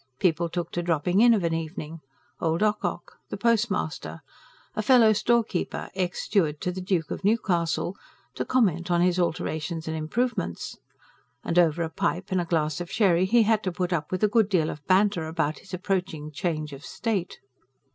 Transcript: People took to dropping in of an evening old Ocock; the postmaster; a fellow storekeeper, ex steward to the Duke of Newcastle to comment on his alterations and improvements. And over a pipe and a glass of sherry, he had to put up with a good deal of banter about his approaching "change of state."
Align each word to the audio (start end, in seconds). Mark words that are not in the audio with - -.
People 0.19 0.49
took 0.49 0.71
to 0.71 0.81
dropping 0.81 1.21
in 1.21 1.31
of 1.35 1.43
an 1.43 1.53
evening 1.53 1.99
old 2.39 2.63
Ocock; 2.63 3.19
the 3.29 3.37
postmaster; 3.37 4.21
a 4.75 4.81
fellow 4.81 5.13
storekeeper, 5.13 5.91
ex 5.93 6.23
steward 6.23 6.59
to 6.61 6.71
the 6.71 6.81
Duke 6.81 7.11
of 7.11 7.23
Newcastle 7.23 7.95
to 8.33 8.43
comment 8.43 8.89
on 8.89 9.01
his 9.01 9.19
alterations 9.19 9.87
and 9.87 9.95
improvements. 9.95 10.79
And 11.43 11.59
over 11.59 11.83
a 11.83 11.89
pipe 11.91 12.31
and 12.31 12.41
a 12.41 12.45
glass 12.45 12.81
of 12.81 12.89
sherry, 12.91 13.25
he 13.25 13.43
had 13.43 13.61
to 13.61 13.71
put 13.71 13.93
up 13.93 14.11
with 14.11 14.23
a 14.23 14.27
good 14.27 14.49
deal 14.49 14.71
of 14.71 14.83
banter 14.87 15.27
about 15.27 15.59
his 15.59 15.71
approaching 15.71 16.31
"change 16.31 16.73
of 16.73 16.83
state." 16.83 17.37